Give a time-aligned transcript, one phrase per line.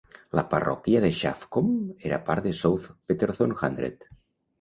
[0.37, 4.09] La parròquia de Chaffcombe era part de South Petherton Hundred.